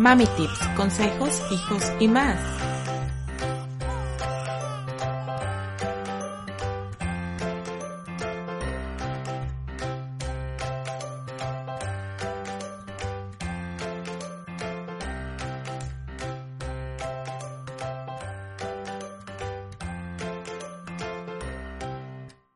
Mami 0.00 0.24
Tips, 0.24 0.66
consejos, 0.78 1.42
hijos 1.52 1.82
y 2.00 2.08
más. 2.08 2.40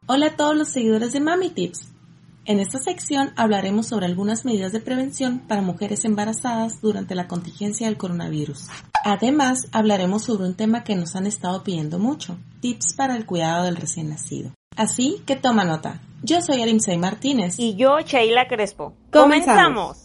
Hola 0.07 0.29
a 0.29 0.37
todos 0.37 0.57
los 0.57 0.69
seguidores 0.69 1.13
de 1.13 1.21
Mami 1.21 1.51
Tips. 1.51 1.94
En 2.47 2.61
esta 2.61 2.79
sección 2.79 3.33
hablaremos 3.37 3.87
sobre 3.87 4.05
algunas 4.05 4.45
medidas 4.45 4.73
de 4.73 4.81
prevención 4.81 5.39
para 5.39 5.63
mujeres 5.63 6.05
embarazadas 6.05 6.83
durante 6.83 7.15
la 7.15 7.27
contingencia 7.27 7.87
del 7.87 7.97
coronavirus. 7.97 8.67
Además, 9.03 9.69
hablaremos 9.73 10.25
sobre 10.25 10.45
un 10.45 10.55
tema 10.55 10.85
que 10.85 10.95
nos 10.95 11.17
han 11.17 11.27
estado 11.27 11.65
pidiendo 11.65 11.99
mucho, 11.99 12.37
tips 12.61 12.95
para 12.97 13.17
el 13.17 13.25
cuidado 13.25 13.65
del 13.65 13.77
recién 13.77 14.11
nacido. 14.11 14.51
Así 14.77 15.23
que 15.25 15.37
toma 15.37 15.65
nota. 15.65 16.03
Yo 16.23 16.43
soy 16.43 16.61
Arimsay 16.61 16.99
Martínez. 16.99 17.59
Y 17.59 17.77
yo, 17.77 18.01
Sheila 18.01 18.47
Crespo. 18.47 18.93
Comenzamos. 19.11 20.04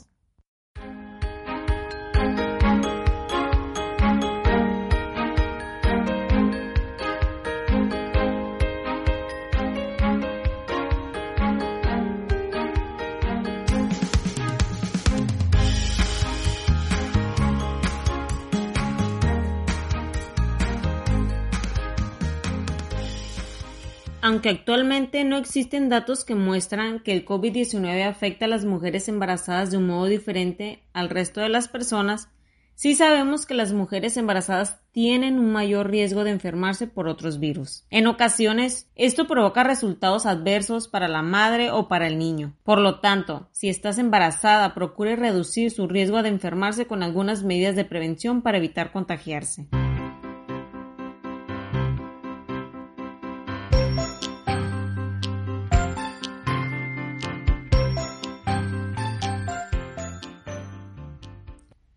Aunque 24.29 24.49
actualmente 24.49 25.23
no 25.23 25.37
existen 25.37 25.89
datos 25.89 26.23
que 26.23 26.35
muestran 26.35 26.99
que 26.99 27.13
el 27.13 27.25
COVID-19 27.25 28.07
afecta 28.07 28.45
a 28.45 28.47
las 28.47 28.63
mujeres 28.63 29.07
embarazadas 29.07 29.71
de 29.71 29.77
un 29.77 29.87
modo 29.87 30.05
diferente 30.05 30.83
al 30.93 31.09
resto 31.09 31.41
de 31.41 31.49
las 31.49 31.67
personas, 31.67 32.29
sí 32.75 32.93
sabemos 32.93 33.47
que 33.47 33.55
las 33.55 33.73
mujeres 33.73 34.17
embarazadas 34.17 34.81
tienen 34.91 35.39
un 35.39 35.51
mayor 35.51 35.89
riesgo 35.89 36.23
de 36.23 36.29
enfermarse 36.29 36.85
por 36.85 37.07
otros 37.07 37.39
virus. 37.39 37.85
En 37.89 38.05
ocasiones, 38.05 38.87
esto 38.93 39.25
provoca 39.25 39.63
resultados 39.63 40.27
adversos 40.27 40.87
para 40.87 41.07
la 41.07 41.23
madre 41.23 41.71
o 41.71 41.87
para 41.87 42.05
el 42.05 42.19
niño. 42.19 42.53
Por 42.61 42.77
lo 42.77 42.99
tanto, 42.99 43.49
si 43.51 43.67
estás 43.67 43.97
embarazada, 43.97 44.75
procure 44.75 45.15
reducir 45.15 45.71
su 45.71 45.87
riesgo 45.87 46.21
de 46.21 46.29
enfermarse 46.29 46.85
con 46.85 47.01
algunas 47.01 47.43
medidas 47.43 47.75
de 47.75 47.85
prevención 47.85 48.43
para 48.43 48.59
evitar 48.59 48.91
contagiarse. 48.91 49.69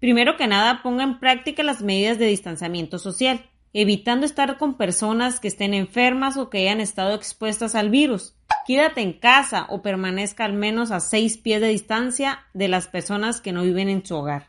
Primero 0.03 0.36
que 0.36 0.48
nada, 0.48 0.83
ponga 0.83 1.05
en 1.05 1.20
práctica 1.20 1.62
las 1.62 1.81
medidas 1.81 2.19
de 2.19 2.27
distanciamiento 2.27 2.98
social, 2.98 3.47
evitando 3.72 4.27
estar 4.27 4.59
con 4.59 4.77
personas 4.77 5.39
que 5.39 5.47
estén 5.47 5.75
enfermas 5.75 6.36
o 6.36 6.50
que 6.50 6.59
hayan 6.59 6.81
estado 6.81 7.14
expuestas 7.14 7.77
al 7.77 7.89
virus. 7.89 8.34
Quédate 8.67 9.00
en 9.00 9.12
casa 9.12 9.67
o 9.69 9.81
permanezca 9.81 10.44
al 10.44 10.55
menos 10.55 10.91
a 10.91 10.98
seis 10.98 11.39
pies 11.39 11.61
de 11.61 11.69
distancia 11.69 12.41
de 12.53 12.67
las 12.67 12.89
personas 12.89 13.41
que 13.41 13.53
no 13.53 13.62
viven 13.62 13.89
en 13.89 14.05
su 14.05 14.17
hogar. 14.17 14.49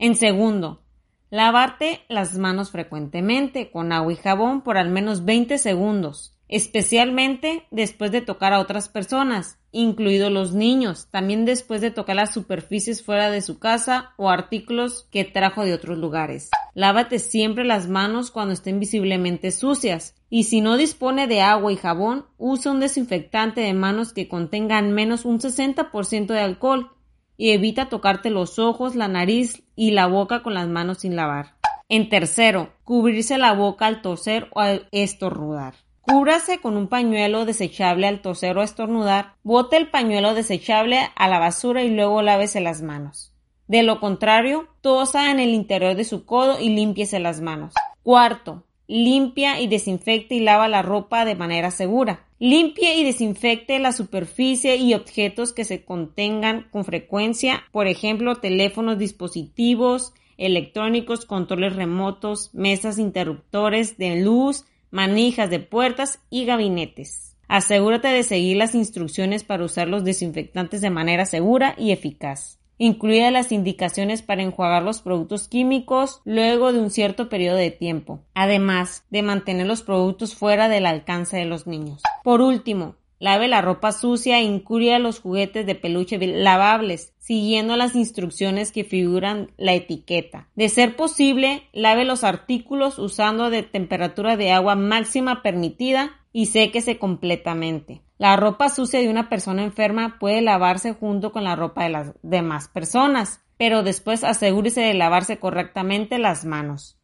En 0.00 0.16
segundo, 0.16 0.82
lavarte 1.30 2.00
las 2.08 2.36
manos 2.36 2.72
frecuentemente 2.72 3.70
con 3.70 3.92
agua 3.92 4.12
y 4.12 4.16
jabón 4.16 4.62
por 4.62 4.78
al 4.78 4.90
menos 4.90 5.24
20 5.24 5.58
segundos 5.58 6.36
especialmente 6.52 7.66
después 7.70 8.12
de 8.12 8.20
tocar 8.20 8.52
a 8.52 8.60
otras 8.60 8.90
personas, 8.90 9.58
incluidos 9.70 10.30
los 10.30 10.52
niños, 10.52 11.08
también 11.10 11.46
después 11.46 11.80
de 11.80 11.90
tocar 11.90 12.16
las 12.16 12.34
superficies 12.34 13.02
fuera 13.02 13.30
de 13.30 13.40
su 13.40 13.58
casa 13.58 14.12
o 14.18 14.28
artículos 14.28 15.08
que 15.10 15.24
trajo 15.24 15.64
de 15.64 15.72
otros 15.72 15.96
lugares. 15.96 16.50
Lávate 16.74 17.20
siempre 17.20 17.64
las 17.64 17.88
manos 17.88 18.30
cuando 18.30 18.52
estén 18.52 18.80
visiblemente 18.80 19.50
sucias 19.50 20.14
y 20.28 20.44
si 20.44 20.60
no 20.60 20.76
dispone 20.76 21.26
de 21.26 21.40
agua 21.40 21.72
y 21.72 21.76
jabón, 21.76 22.26
usa 22.36 22.70
un 22.70 22.80
desinfectante 22.80 23.62
de 23.62 23.72
manos 23.72 24.12
que 24.12 24.28
contenga 24.28 24.76
al 24.76 24.90
menos 24.90 25.24
un 25.24 25.40
60% 25.40 26.26
de 26.26 26.40
alcohol 26.40 26.90
y 27.38 27.52
evita 27.52 27.88
tocarte 27.88 28.28
los 28.28 28.58
ojos, 28.58 28.94
la 28.94 29.08
nariz 29.08 29.62
y 29.74 29.92
la 29.92 30.06
boca 30.06 30.42
con 30.42 30.52
las 30.52 30.68
manos 30.68 30.98
sin 30.98 31.16
lavar. 31.16 31.56
En 31.88 32.10
tercero, 32.10 32.74
cubrirse 32.84 33.38
la 33.38 33.54
boca 33.54 33.86
al 33.86 34.02
toser 34.02 34.48
o 34.52 34.60
al 34.60 34.86
estornudar. 34.92 35.76
Cúbrase 36.02 36.58
con 36.58 36.76
un 36.76 36.88
pañuelo 36.88 37.44
desechable 37.44 38.08
al 38.08 38.22
toser 38.22 38.58
o 38.58 38.62
estornudar, 38.62 39.36
bote 39.44 39.76
el 39.76 39.88
pañuelo 39.88 40.34
desechable 40.34 40.98
a 41.14 41.28
la 41.28 41.38
basura 41.38 41.84
y 41.84 41.90
luego 41.90 42.22
lávese 42.22 42.60
las 42.60 42.82
manos. 42.82 43.32
De 43.68 43.84
lo 43.84 44.00
contrario, 44.00 44.68
tosa 44.80 45.30
en 45.30 45.38
el 45.38 45.50
interior 45.50 45.94
de 45.94 46.02
su 46.02 46.26
codo 46.26 46.60
y 46.60 46.70
límpiese 46.70 47.20
las 47.20 47.40
manos. 47.40 47.74
Cuarto, 48.02 48.64
limpia 48.88 49.60
y 49.60 49.68
desinfecte 49.68 50.34
y 50.34 50.40
lava 50.40 50.66
la 50.66 50.82
ropa 50.82 51.24
de 51.24 51.36
manera 51.36 51.70
segura. 51.70 52.26
Limpie 52.40 52.96
y 52.96 53.04
desinfecte 53.04 53.78
la 53.78 53.92
superficie 53.92 54.76
y 54.76 54.94
objetos 54.94 55.52
que 55.52 55.64
se 55.64 55.84
contengan 55.84 56.66
con 56.72 56.84
frecuencia, 56.84 57.62
por 57.70 57.86
ejemplo, 57.86 58.34
teléfonos, 58.34 58.98
dispositivos 58.98 60.12
electrónicos, 60.36 61.24
controles 61.24 61.76
remotos, 61.76 62.50
mesas 62.52 62.98
interruptores 62.98 63.96
de 63.96 64.20
luz, 64.20 64.64
manijas 64.92 65.50
de 65.50 65.58
puertas 65.58 66.20
y 66.30 66.44
gabinetes. 66.44 67.36
Asegúrate 67.48 68.08
de 68.08 68.22
seguir 68.22 68.56
las 68.58 68.76
instrucciones 68.76 69.42
para 69.42 69.64
usar 69.64 69.88
los 69.88 70.04
desinfectantes 70.04 70.80
de 70.80 70.90
manera 70.90 71.26
segura 71.26 71.74
y 71.76 71.90
eficaz. 71.90 72.60
Incluye 72.78 73.30
las 73.30 73.52
indicaciones 73.52 74.22
para 74.22 74.42
enjuagar 74.42 74.82
los 74.82 75.02
productos 75.02 75.48
químicos 75.48 76.20
luego 76.24 76.72
de 76.72 76.80
un 76.80 76.90
cierto 76.90 77.28
periodo 77.28 77.56
de 77.56 77.70
tiempo, 77.70 78.20
además 78.34 79.04
de 79.10 79.22
mantener 79.22 79.66
los 79.66 79.82
productos 79.82 80.34
fuera 80.34 80.68
del 80.68 80.86
alcance 80.86 81.36
de 81.36 81.44
los 81.44 81.66
niños. 81.66 82.02
Por 82.22 82.40
último, 82.40 82.96
Lave 83.22 83.46
la 83.46 83.60
ropa 83.60 83.92
sucia 83.92 84.40
e 84.40 84.42
incluya 84.42 84.98
los 84.98 85.20
juguetes 85.20 85.64
de 85.64 85.76
peluche 85.76 86.18
lavables, 86.18 87.14
siguiendo 87.18 87.76
las 87.76 87.94
instrucciones 87.94 88.72
que 88.72 88.82
figuran 88.82 89.52
la 89.56 89.74
etiqueta. 89.74 90.48
De 90.56 90.68
ser 90.68 90.96
posible, 90.96 91.68
lave 91.72 92.04
los 92.04 92.24
artículos 92.24 92.98
usando 92.98 93.48
de 93.48 93.62
temperatura 93.62 94.36
de 94.36 94.50
agua 94.50 94.74
máxima 94.74 95.40
permitida 95.40 96.10
y 96.32 96.46
séquese 96.46 96.98
completamente. 96.98 98.02
La 98.18 98.34
ropa 98.34 98.68
sucia 98.68 98.98
de 98.98 99.08
una 99.08 99.28
persona 99.28 99.62
enferma 99.62 100.18
puede 100.18 100.42
lavarse 100.42 100.92
junto 100.92 101.30
con 101.30 101.44
la 101.44 101.54
ropa 101.54 101.84
de 101.84 101.90
las 101.90 102.14
demás 102.22 102.66
personas, 102.66 103.40
pero 103.56 103.84
después 103.84 104.24
asegúrese 104.24 104.80
de 104.80 104.94
lavarse 104.94 105.38
correctamente 105.38 106.18
las 106.18 106.44
manos. 106.44 106.98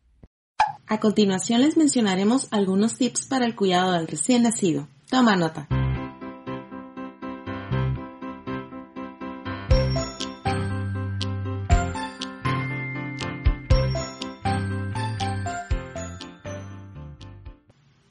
A 0.89 0.99
continuación 0.99 1.61
les 1.61 1.77
mencionaremos 1.77 2.49
algunos 2.51 2.97
tips 2.97 3.29
para 3.29 3.47
el 3.47 3.55
cuidado 3.55 3.93
del 3.93 4.09
recién 4.09 4.43
nacido. 4.43 4.89
Toma 5.09 5.37
nota. 5.37 5.69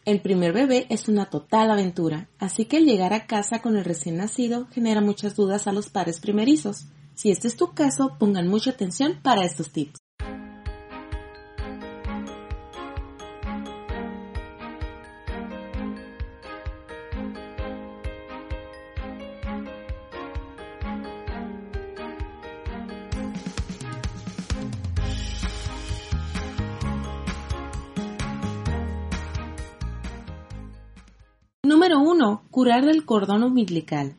El 0.07 0.21
primer 0.21 0.53
bebé 0.53 0.87
es 0.89 1.09
una 1.09 1.25
total 1.25 1.69
aventura, 1.69 2.29
así 2.39 2.63
que 2.63 2.77
el 2.77 2.85
llegar 2.85 3.11
a 3.11 3.27
casa 3.27 3.61
con 3.61 3.75
el 3.75 3.83
recién 3.83 4.15
nacido 4.15 4.67
genera 4.71 5.01
muchas 5.01 5.35
dudas 5.35 5.67
a 5.67 5.73
los 5.73 5.89
padres 5.89 6.21
primerizos. 6.21 6.85
Si 7.13 7.29
este 7.29 7.49
es 7.49 7.57
tu 7.57 7.73
caso, 7.73 8.15
pongan 8.17 8.47
mucha 8.47 8.69
atención 8.71 9.19
para 9.21 9.43
estos 9.43 9.73
tips. 9.73 9.99
1. 32.17 32.41
Curar 32.49 32.83
del 32.83 33.05
cordón 33.05 33.43
umbilical. 33.43 34.15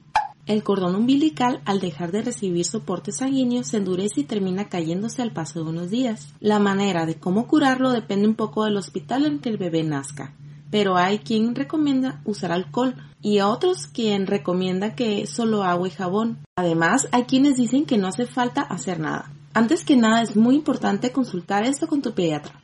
El 0.47 0.63
cordón 0.63 0.95
umbilical, 0.95 1.61
al 1.65 1.81
dejar 1.81 2.13
de 2.13 2.23
recibir 2.23 2.65
soporte 2.65 3.11
sanguíneo, 3.11 3.65
se 3.65 3.79
endurece 3.79 4.21
y 4.21 4.25
termina 4.25 4.69
cayéndose 4.69 5.21
al 5.21 5.33
paso 5.33 5.65
de 5.65 5.71
unos 5.71 5.91
días. 5.91 6.29
La 6.39 6.61
manera 6.61 7.07
de 7.07 7.17
cómo 7.17 7.49
curarlo 7.49 7.91
depende 7.91 8.29
un 8.29 8.37
poco 8.37 8.65
del 8.65 8.77
hospital 8.77 9.27
en 9.27 9.41
que 9.41 9.49
el 9.49 9.57
bebé 9.57 9.83
nazca, 9.83 10.33
pero 10.71 10.97
hay 10.97 11.19
quien 11.19 11.57
recomienda 11.57 12.23
usar 12.25 12.53
alcohol 12.53 12.95
y 13.21 13.41
otros 13.41 13.89
quien 13.89 14.29
recomienda 14.29 14.95
que 14.95 15.27
solo 15.27 15.65
agua 15.65 15.89
y 15.89 15.91
jabón. 15.91 16.39
Además, 16.55 17.09
hay 17.11 17.25
quienes 17.25 17.57
dicen 17.57 17.85
que 17.85 17.99
no 17.99 18.07
hace 18.07 18.27
falta 18.27 18.61
hacer 18.61 19.01
nada. 19.01 19.33
Antes 19.55 19.85
que 19.85 19.97
nada 19.97 20.23
es 20.23 20.37
muy 20.37 20.55
importante 20.55 21.11
consultar 21.11 21.65
esto 21.65 21.89
con 21.89 22.01
tu 22.01 22.13
pediatra. 22.13 22.63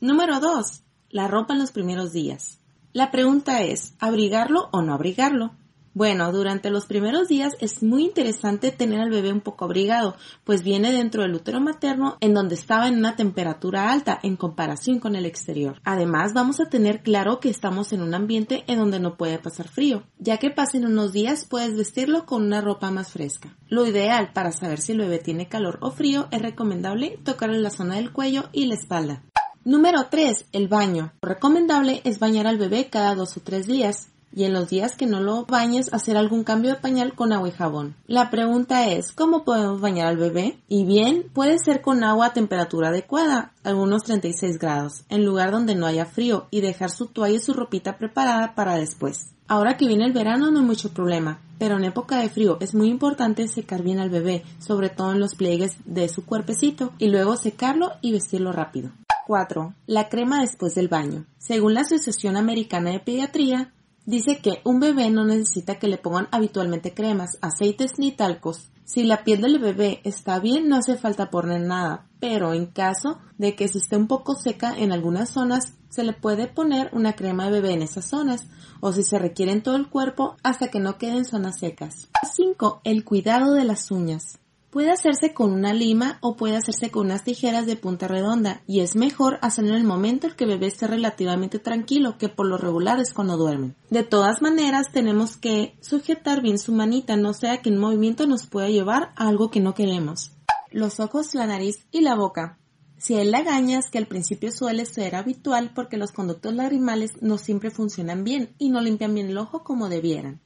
Número 0.00 0.40
2. 0.40 0.82
La 1.10 1.28
ropa 1.28 1.54
en 1.54 1.60
los 1.60 1.70
primeros 1.70 2.12
días. 2.12 2.58
La 2.92 3.10
pregunta 3.10 3.62
es, 3.62 3.94
¿abrigarlo 3.98 4.68
o 4.72 4.82
no 4.82 4.94
abrigarlo? 4.94 5.52
Bueno, 5.98 6.30
durante 6.30 6.70
los 6.70 6.86
primeros 6.86 7.26
días 7.26 7.56
es 7.60 7.82
muy 7.82 8.04
interesante 8.04 8.70
tener 8.70 9.00
al 9.00 9.10
bebé 9.10 9.32
un 9.32 9.40
poco 9.40 9.64
abrigado, 9.64 10.14
pues 10.44 10.62
viene 10.62 10.92
dentro 10.92 11.22
del 11.22 11.34
útero 11.34 11.60
materno 11.60 12.16
en 12.20 12.34
donde 12.34 12.54
estaba 12.54 12.86
en 12.86 12.98
una 12.98 13.16
temperatura 13.16 13.90
alta 13.90 14.18
en 14.22 14.36
comparación 14.36 15.00
con 15.00 15.16
el 15.16 15.26
exterior. 15.26 15.80
Además, 15.84 16.34
vamos 16.34 16.60
a 16.60 16.68
tener 16.68 17.02
claro 17.02 17.40
que 17.40 17.50
estamos 17.50 17.92
en 17.92 18.02
un 18.02 18.14
ambiente 18.14 18.62
en 18.68 18.78
donde 18.78 19.00
no 19.00 19.16
puede 19.16 19.40
pasar 19.40 19.66
frío. 19.66 20.04
Ya 20.18 20.38
que 20.38 20.50
pasen 20.50 20.86
unos 20.86 21.12
días 21.12 21.44
puedes 21.44 21.76
vestirlo 21.76 22.26
con 22.26 22.44
una 22.44 22.60
ropa 22.60 22.92
más 22.92 23.10
fresca. 23.10 23.56
Lo 23.66 23.84
ideal 23.84 24.30
para 24.32 24.52
saber 24.52 24.80
si 24.80 24.92
el 24.92 24.98
bebé 24.98 25.18
tiene 25.18 25.48
calor 25.48 25.78
o 25.82 25.90
frío 25.90 26.28
es 26.30 26.40
recomendable 26.40 27.18
tocarle 27.24 27.58
la 27.58 27.70
zona 27.70 27.96
del 27.96 28.12
cuello 28.12 28.50
y 28.52 28.66
la 28.66 28.74
espalda. 28.74 29.24
Número 29.68 30.06
3. 30.08 30.46
El 30.52 30.66
baño. 30.66 31.12
Lo 31.20 31.28
recomendable 31.28 32.00
es 32.04 32.18
bañar 32.18 32.46
al 32.46 32.56
bebé 32.56 32.88
cada 32.88 33.14
dos 33.14 33.36
o 33.36 33.40
tres 33.40 33.66
días 33.66 34.08
y 34.34 34.44
en 34.44 34.54
los 34.54 34.70
días 34.70 34.96
que 34.96 35.04
no 35.04 35.20
lo 35.20 35.44
bañes 35.44 35.92
hacer 35.92 36.16
algún 36.16 36.42
cambio 36.42 36.70
de 36.70 36.80
pañal 36.80 37.12
con 37.12 37.34
agua 37.34 37.50
y 37.50 37.52
jabón. 37.52 37.94
La 38.06 38.30
pregunta 38.30 38.88
es, 38.88 39.12
¿cómo 39.12 39.44
podemos 39.44 39.82
bañar 39.82 40.06
al 40.06 40.16
bebé? 40.16 40.56
Y 40.68 40.86
bien, 40.86 41.26
puede 41.34 41.58
ser 41.58 41.82
con 41.82 42.02
agua 42.02 42.28
a 42.28 42.32
temperatura 42.32 42.88
adecuada, 42.88 43.52
algunos 43.62 44.04
36 44.04 44.58
grados, 44.58 45.02
en 45.10 45.26
lugar 45.26 45.50
donde 45.50 45.74
no 45.74 45.84
haya 45.84 46.06
frío 46.06 46.46
y 46.50 46.62
dejar 46.62 46.90
su 46.90 47.04
toalla 47.04 47.36
y 47.36 47.40
su 47.40 47.52
ropita 47.52 47.98
preparada 47.98 48.54
para 48.54 48.76
después. 48.76 49.34
Ahora 49.48 49.76
que 49.76 49.86
viene 49.86 50.06
el 50.06 50.14
verano 50.14 50.50
no 50.50 50.60
hay 50.60 50.64
mucho 50.64 50.94
problema, 50.94 51.40
pero 51.58 51.76
en 51.76 51.84
época 51.84 52.16
de 52.20 52.30
frío 52.30 52.56
es 52.62 52.74
muy 52.74 52.88
importante 52.88 53.46
secar 53.48 53.82
bien 53.82 53.98
al 53.98 54.08
bebé, 54.08 54.44
sobre 54.60 54.88
todo 54.88 55.12
en 55.12 55.20
los 55.20 55.34
pliegues 55.34 55.76
de 55.84 56.08
su 56.08 56.24
cuerpecito, 56.24 56.94
y 56.96 57.08
luego 57.08 57.36
secarlo 57.36 57.92
y 58.00 58.12
vestirlo 58.12 58.50
rápido. 58.50 58.92
4. 59.28 59.74
La 59.86 60.08
crema 60.08 60.40
después 60.40 60.74
del 60.74 60.88
baño. 60.88 61.26
Según 61.36 61.74
la 61.74 61.82
Asociación 61.82 62.38
Americana 62.38 62.90
de 62.92 63.00
Pediatría, 63.00 63.74
Dice 64.08 64.38
que 64.38 64.62
un 64.64 64.80
bebé 64.80 65.10
no 65.10 65.26
necesita 65.26 65.78
que 65.78 65.86
le 65.86 65.98
pongan 65.98 66.28
habitualmente 66.30 66.94
cremas, 66.94 67.36
aceites 67.42 67.98
ni 67.98 68.10
talcos. 68.10 68.70
Si 68.86 69.02
la 69.02 69.22
piel 69.22 69.42
del 69.42 69.58
bebé 69.58 70.00
está 70.02 70.38
bien, 70.38 70.66
no 70.66 70.76
hace 70.76 70.96
falta 70.96 71.28
poner 71.28 71.60
nada, 71.60 72.06
pero 72.18 72.54
en 72.54 72.64
caso 72.64 73.18
de 73.36 73.54
que 73.54 73.68
si 73.68 73.76
esté 73.76 73.98
un 73.98 74.06
poco 74.06 74.34
seca 74.34 74.72
en 74.74 74.92
algunas 74.92 75.28
zonas, 75.28 75.74
se 75.90 76.04
le 76.04 76.14
puede 76.14 76.46
poner 76.46 76.88
una 76.94 77.16
crema 77.16 77.44
de 77.44 77.50
bebé 77.50 77.74
en 77.74 77.82
esas 77.82 78.06
zonas, 78.06 78.46
o 78.80 78.94
si 78.94 79.02
se 79.02 79.18
requiere 79.18 79.52
en 79.52 79.62
todo 79.62 79.76
el 79.76 79.90
cuerpo 79.90 80.36
hasta 80.42 80.68
que 80.68 80.80
no 80.80 80.96
queden 80.96 81.26
zonas 81.26 81.58
secas. 81.58 82.08
5. 82.34 82.80
El 82.84 83.04
cuidado 83.04 83.52
de 83.52 83.64
las 83.64 83.90
uñas. 83.90 84.38
Puede 84.70 84.90
hacerse 84.90 85.32
con 85.32 85.52
una 85.52 85.72
lima 85.72 86.18
o 86.20 86.36
puede 86.36 86.56
hacerse 86.56 86.90
con 86.90 87.06
unas 87.06 87.24
tijeras 87.24 87.64
de 87.64 87.76
punta 87.76 88.06
redonda 88.06 88.60
y 88.66 88.80
es 88.80 88.96
mejor 88.96 89.38
hacerlo 89.40 89.70
en 89.70 89.76
el 89.76 89.84
momento 89.84 90.26
en 90.26 90.34
que 90.34 90.44
el 90.44 90.50
bebé 90.50 90.66
esté 90.66 90.86
relativamente 90.86 91.58
tranquilo 91.58 92.18
que 92.18 92.28
por 92.28 92.46
lo 92.46 92.58
regular 92.58 93.00
es 93.00 93.14
cuando 93.14 93.38
duermen. 93.38 93.76
De 93.88 94.02
todas 94.02 94.42
maneras 94.42 94.88
tenemos 94.92 95.38
que 95.38 95.74
sujetar 95.80 96.42
bien 96.42 96.58
su 96.58 96.72
manita 96.72 97.16
no 97.16 97.32
sea 97.32 97.62
que 97.62 97.70
un 97.70 97.78
movimiento 97.78 98.26
nos 98.26 98.46
pueda 98.46 98.68
llevar 98.68 99.12
a 99.16 99.28
algo 99.28 99.50
que 99.50 99.60
no 99.60 99.72
queremos. 99.72 100.32
Los 100.70 101.00
ojos, 101.00 101.34
la 101.34 101.46
nariz 101.46 101.86
y 101.90 102.02
la 102.02 102.14
boca. 102.14 102.58
Si 102.98 103.14
hay 103.14 103.30
lagañas, 103.30 103.86
que 103.90 103.96
al 103.98 104.06
principio 104.06 104.50
suele 104.52 104.84
ser 104.84 105.14
habitual 105.14 105.72
porque 105.74 105.96
los 105.96 106.12
conductos 106.12 106.52
lagrimales 106.52 107.12
no 107.22 107.38
siempre 107.38 107.70
funcionan 107.70 108.22
bien 108.22 108.54
y 108.58 108.68
no 108.68 108.82
limpian 108.82 109.14
bien 109.14 109.30
el 109.30 109.38
ojo 109.38 109.62
como 109.62 109.88
debieran. 109.88 110.42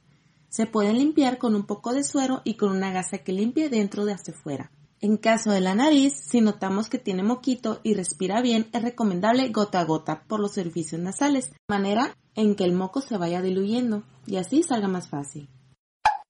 Se 0.53 0.67
pueden 0.67 0.99
limpiar 0.99 1.39
con 1.39 1.55
un 1.55 1.65
poco 1.65 1.93
de 1.93 2.03
suero 2.03 2.43
y 2.43 2.57
con 2.57 2.69
una 2.69 2.91
gasa 2.91 3.17
que 3.17 3.31
limpie 3.31 3.69
dentro 3.69 4.05
de 4.05 4.13
hacia 4.13 4.35
fuera. 4.35 4.71
En 4.99 5.17
caso 5.17 5.49
de 5.49 5.61
la 5.61 5.73
nariz, 5.73 6.13
si 6.13 6.41
notamos 6.41 6.89
que 6.89 6.99
tiene 6.99 7.23
moquito 7.23 7.79
y 7.81 7.95
respira 7.95 8.39
bien, 8.39 8.69
es 8.71 8.83
recomendable 8.83 9.49
gota 9.49 9.79
a 9.79 9.83
gota 9.83 10.25
por 10.27 10.39
los 10.39 10.51
servicios 10.51 11.01
nasales, 11.01 11.51
manera 11.67 12.15
en 12.35 12.53
que 12.53 12.65
el 12.65 12.73
moco 12.73 13.01
se 13.01 13.17
vaya 13.17 13.41
diluyendo 13.41 14.03
y 14.27 14.35
así 14.35 14.61
salga 14.61 14.87
más 14.87 15.09
fácil. 15.09 15.49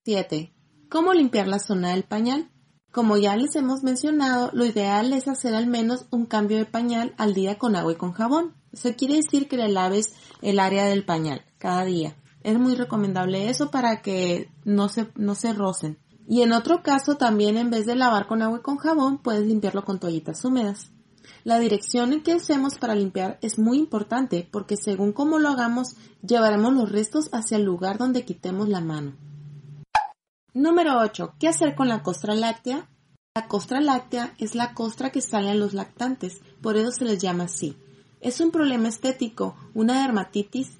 7. 0.05 0.53
¿Cómo 0.89 1.11
limpiar 1.11 1.49
la 1.49 1.59
zona 1.59 1.89
del 1.89 2.03
pañal? 2.03 2.49
Como 2.93 3.17
ya 3.17 3.35
les 3.35 3.53
hemos 3.57 3.83
mencionado, 3.83 4.51
lo 4.53 4.63
ideal 4.63 5.11
es 5.11 5.27
hacer 5.27 5.53
al 5.53 5.67
menos 5.67 6.05
un 6.11 6.27
cambio 6.27 6.55
de 6.55 6.65
pañal 6.65 7.13
al 7.17 7.33
día 7.33 7.57
con 7.57 7.75
agua 7.75 7.91
y 7.91 7.95
con 7.97 8.13
jabón. 8.13 8.53
Eso 8.71 8.95
quiere 8.95 9.15
decir 9.15 9.49
que 9.49 9.57
le 9.57 9.67
laves 9.67 10.13
el 10.41 10.59
área 10.59 10.85
del 10.85 11.03
pañal 11.03 11.43
cada 11.57 11.83
día. 11.83 12.15
Es 12.43 12.59
muy 12.59 12.75
recomendable 12.75 13.49
eso 13.49 13.71
para 13.71 14.01
que 14.01 14.49
no 14.65 14.89
se, 14.89 15.09
no 15.15 15.33
se 15.35 15.53
rocen. 15.53 15.97
Y 16.27 16.41
en 16.41 16.53
otro 16.53 16.83
caso 16.83 17.15
también 17.15 17.57
en 17.57 17.69
vez 17.69 17.85
de 17.85 17.95
lavar 17.95 18.27
con 18.27 18.41
agua 18.41 18.59
y 18.59 18.61
con 18.61 18.77
jabón 18.77 19.17
puedes 19.17 19.45
limpiarlo 19.45 19.83
con 19.83 19.99
toallitas 19.99 20.43
húmedas. 20.45 20.91
La 21.43 21.59
dirección 21.59 22.13
en 22.13 22.23
que 22.23 22.35
usemos 22.35 22.77
para 22.77 22.95
limpiar 22.95 23.37
es 23.41 23.59
muy 23.59 23.77
importante 23.77 24.47
porque 24.49 24.77
según 24.77 25.11
cómo 25.11 25.39
lo 25.39 25.49
hagamos 25.49 25.95
llevaremos 26.21 26.73
los 26.73 26.91
restos 26.91 27.29
hacia 27.33 27.57
el 27.57 27.63
lugar 27.63 27.97
donde 27.97 28.23
quitemos 28.23 28.69
la 28.69 28.81
mano. 28.81 29.13
Número 30.53 30.99
8. 30.99 31.35
¿Qué 31.39 31.47
hacer 31.47 31.75
con 31.75 31.89
la 31.89 32.03
costra 32.03 32.35
láctea? 32.35 32.89
La 33.35 33.47
costra 33.47 33.81
láctea 33.81 34.35
es 34.37 34.53
la 34.53 34.73
costra 34.73 35.09
que 35.11 35.19
sale 35.19 35.49
a 35.49 35.55
los 35.55 35.73
lactantes, 35.73 36.41
por 36.61 36.77
eso 36.77 36.91
se 36.91 37.05
les 37.05 37.19
llama 37.19 37.45
así. 37.45 37.75
Es 38.21 38.39
un 38.39 38.51
problema 38.51 38.87
estético, 38.87 39.55
una 39.73 40.03
dermatitis 40.03 40.77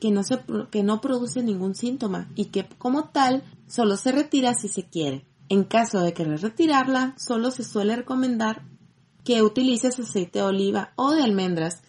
que 0.00 0.10
no, 0.10 0.22
que 0.70 0.82
no 0.82 1.00
produce 1.00 1.42
ningún 1.42 1.74
síntoma 1.74 2.28
y 2.34 2.46
que 2.46 2.66
como 2.78 3.04
tal 3.10 3.44
solo 3.68 3.96
se 3.96 4.12
retira 4.12 4.54
si 4.54 4.68
se 4.68 4.88
quiere. 4.88 5.26
En 5.48 5.64
caso 5.64 6.00
de 6.00 6.14
querer 6.14 6.40
retirarla, 6.40 7.14
solo 7.18 7.50
se 7.50 7.64
suele 7.64 7.96
recomendar 7.96 8.62
que 9.24 9.42
utilices 9.42 9.98
aceite 9.98 10.38
de 10.38 10.44
oliva 10.44 10.92
o 10.96 11.12
de 11.12 11.22
almendras 11.22 11.82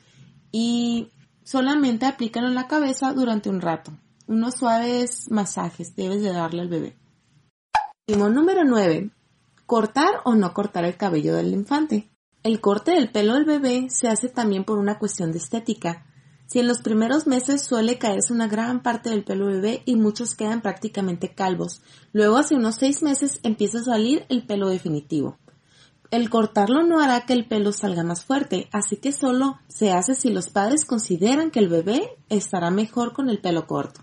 y 0.51 1.09
solamente 1.43 2.05
aplícalo 2.05 2.47
en 2.47 2.55
la 2.55 2.67
cabeza 2.67 3.13
durante 3.13 3.49
un 3.49 3.61
rato. 3.61 3.91
Unos 4.27 4.55
suaves 4.55 5.29
masajes 5.29 5.95
debes 5.95 6.21
de 6.21 6.33
darle 6.33 6.61
al 6.61 6.69
bebé. 6.69 6.97
Número 8.07 8.63
9. 8.65 9.11
Cortar 9.65 10.21
o 10.25 10.35
no 10.35 10.53
cortar 10.53 10.83
el 10.85 10.97
cabello 10.97 11.35
del 11.35 11.53
infante. 11.53 12.09
El 12.43 12.59
corte 12.59 12.91
del 12.91 13.11
pelo 13.11 13.35
del 13.35 13.45
bebé 13.45 13.87
se 13.89 14.07
hace 14.07 14.27
también 14.27 14.63
por 14.63 14.79
una 14.79 14.99
cuestión 14.99 15.31
de 15.31 15.37
estética. 15.37 16.05
Si 16.51 16.59
en 16.59 16.67
los 16.67 16.81
primeros 16.81 17.27
meses 17.27 17.61
suele 17.61 17.97
caerse 17.97 18.33
una 18.33 18.49
gran 18.49 18.83
parte 18.83 19.09
del 19.09 19.23
pelo 19.23 19.45
bebé 19.45 19.83
y 19.85 19.95
muchos 19.95 20.35
quedan 20.35 20.59
prácticamente 20.59 21.33
calvos, 21.33 21.81
luego 22.11 22.35
hace 22.35 22.55
unos 22.55 22.75
seis 22.75 23.01
meses 23.01 23.39
empieza 23.43 23.79
a 23.79 23.83
salir 23.85 24.25
el 24.27 24.45
pelo 24.45 24.67
definitivo. 24.67 25.37
El 26.09 26.29
cortarlo 26.29 26.83
no 26.83 26.99
hará 26.99 27.25
que 27.25 27.31
el 27.31 27.47
pelo 27.47 27.71
salga 27.71 28.03
más 28.03 28.25
fuerte, 28.25 28.67
así 28.73 28.97
que 28.97 29.13
solo 29.13 29.59
se 29.69 29.93
hace 29.93 30.13
si 30.13 30.29
los 30.29 30.49
padres 30.49 30.83
consideran 30.83 31.51
que 31.51 31.59
el 31.59 31.69
bebé 31.69 32.17
estará 32.27 32.69
mejor 32.69 33.13
con 33.13 33.29
el 33.29 33.39
pelo 33.39 33.65
corto. 33.65 34.01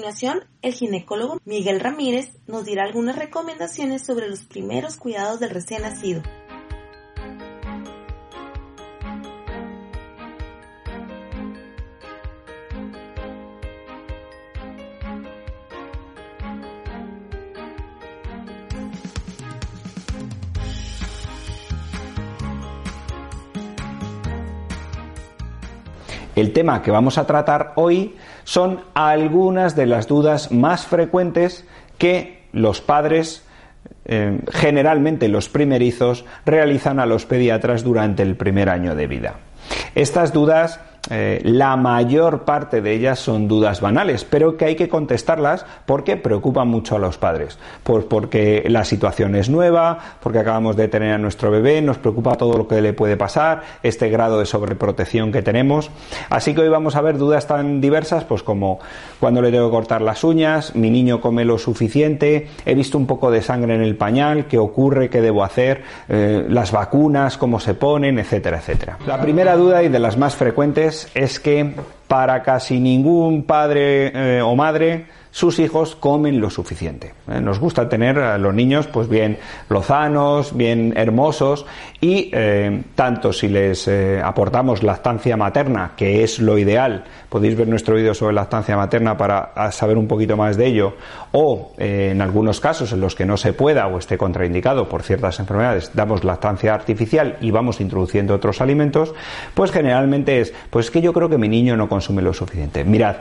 Continuación, 0.00 0.44
el 0.62 0.72
ginecólogo 0.72 1.42
Miguel 1.44 1.78
Ramírez 1.78 2.30
nos 2.46 2.64
dirá 2.64 2.84
algunas 2.84 3.16
recomendaciones 3.16 4.00
sobre 4.02 4.28
los 4.28 4.44
primeros 4.44 4.96
cuidados 4.96 5.40
del 5.40 5.50
recién 5.50 5.82
nacido. 5.82 6.22
El 26.40 26.54
tema 26.54 26.80
que 26.80 26.90
vamos 26.90 27.18
a 27.18 27.26
tratar 27.26 27.72
hoy 27.74 28.16
son 28.44 28.80
algunas 28.94 29.76
de 29.76 29.84
las 29.84 30.08
dudas 30.08 30.50
más 30.50 30.86
frecuentes 30.86 31.66
que 31.98 32.44
los 32.54 32.80
padres, 32.80 33.44
eh, 34.06 34.40
generalmente 34.50 35.28
los 35.28 35.50
primerizos, 35.50 36.24
realizan 36.46 36.98
a 36.98 37.04
los 37.04 37.26
pediatras 37.26 37.84
durante 37.84 38.22
el 38.22 38.36
primer 38.36 38.70
año 38.70 38.94
de 38.94 39.06
vida. 39.06 39.34
Estas 39.94 40.32
dudas 40.32 40.80
eh, 41.08 41.40
la 41.44 41.76
mayor 41.76 42.44
parte 42.44 42.82
de 42.82 42.92
ellas 42.92 43.18
son 43.18 43.48
dudas 43.48 43.80
banales, 43.80 44.24
pero 44.24 44.56
que 44.56 44.66
hay 44.66 44.76
que 44.76 44.88
contestarlas 44.88 45.64
porque 45.86 46.16
preocupan 46.16 46.68
mucho 46.68 46.96
a 46.96 46.98
los 46.98 47.16
padres. 47.16 47.58
Pues 47.82 48.04
porque 48.04 48.64
la 48.68 48.84
situación 48.84 49.34
es 49.34 49.48
nueva, 49.48 49.98
porque 50.22 50.40
acabamos 50.40 50.76
de 50.76 50.88
tener 50.88 51.14
a 51.14 51.18
nuestro 51.18 51.50
bebé, 51.50 51.80
nos 51.80 51.98
preocupa 51.98 52.36
todo 52.36 52.56
lo 52.56 52.68
que 52.68 52.80
le 52.82 52.92
puede 52.92 53.16
pasar, 53.16 53.62
este 53.82 54.10
grado 54.10 54.38
de 54.38 54.46
sobreprotección 54.46 55.32
que 55.32 55.42
tenemos. 55.42 55.90
Así 56.28 56.54
que 56.54 56.62
hoy 56.62 56.68
vamos 56.68 56.96
a 56.96 57.00
ver 57.00 57.16
dudas 57.16 57.46
tan 57.46 57.80
diversas, 57.80 58.24
pues 58.24 58.42
como 58.42 58.78
cuando 59.18 59.40
le 59.40 59.50
tengo 59.50 59.70
que 59.70 59.76
cortar 59.76 60.02
las 60.02 60.22
uñas, 60.22 60.74
mi 60.74 60.90
niño 60.90 61.20
come 61.20 61.44
lo 61.44 61.58
suficiente, 61.58 62.48
he 62.66 62.74
visto 62.74 62.98
un 62.98 63.06
poco 63.06 63.30
de 63.30 63.42
sangre 63.42 63.74
en 63.74 63.82
el 63.82 63.96
pañal, 63.96 64.46
qué 64.46 64.58
ocurre, 64.58 65.08
qué 65.08 65.20
debo 65.20 65.44
hacer, 65.44 65.82
eh, 66.08 66.44
las 66.48 66.72
vacunas, 66.72 67.38
cómo 67.38 67.58
se 67.58 67.74
ponen, 67.74 68.18
etcétera, 68.18 68.58
etcétera. 68.58 68.98
La 69.06 69.20
primera 69.20 69.56
duda 69.56 69.82
y 69.82 69.88
de 69.88 69.98
las 69.98 70.16
más 70.16 70.36
frecuentes 70.36 70.89
es 71.14 71.40
que 71.40 71.74
para 72.08 72.42
casi 72.42 72.78
ningún 72.80 73.44
padre 73.44 74.38
eh, 74.38 74.42
o 74.42 74.54
madre 74.56 75.06
sus 75.30 75.58
hijos 75.58 75.94
comen 75.94 76.40
lo 76.40 76.50
suficiente. 76.50 77.14
¿eh? 77.28 77.40
Nos 77.40 77.58
gusta 77.58 77.88
tener 77.88 78.18
a 78.18 78.38
los 78.38 78.54
niños 78.54 78.86
pues 78.86 79.08
bien 79.08 79.38
lozanos, 79.68 80.56
bien 80.56 80.92
hermosos 80.96 81.66
y 82.00 82.30
eh, 82.32 82.82
tanto 82.94 83.32
si 83.32 83.48
les 83.48 83.86
eh, 83.88 84.20
aportamos 84.22 84.82
lactancia 84.82 85.36
materna, 85.36 85.92
que 85.96 86.24
es 86.24 86.40
lo 86.40 86.58
ideal, 86.58 87.04
podéis 87.28 87.56
ver 87.56 87.68
nuestro 87.68 87.94
vídeo 87.94 88.14
sobre 88.14 88.34
lactancia 88.34 88.76
materna 88.76 89.16
para 89.16 89.70
saber 89.72 89.96
un 89.96 90.08
poquito 90.08 90.36
más 90.36 90.56
de 90.56 90.66
ello, 90.66 90.94
o 91.32 91.72
en 91.78 92.20
algunos 92.22 92.60
casos 92.60 92.92
en 92.92 93.00
los 93.00 93.14
que 93.14 93.26
no 93.26 93.36
se 93.36 93.52
pueda 93.52 93.86
o 93.86 93.98
esté 93.98 94.18
contraindicado 94.18 94.88
por 94.88 95.02
ciertas 95.02 95.38
enfermedades, 95.38 95.92
damos 95.94 96.24
lactancia 96.24 96.74
artificial 96.74 97.36
y 97.40 97.50
vamos 97.50 97.80
introduciendo 97.80 98.34
otros 98.34 98.60
alimentos, 98.60 99.14
pues 99.54 99.70
generalmente 99.70 100.40
es, 100.40 100.52
pues 100.70 100.86
es 100.86 100.90
que 100.90 101.00
yo 101.00 101.12
creo 101.12 101.28
que 101.28 101.38
mi 101.38 101.48
niño 101.48 101.76
no 101.76 101.88
consume 101.88 102.22
lo 102.22 102.32
suficiente. 102.32 102.84
Mirad, 102.84 103.16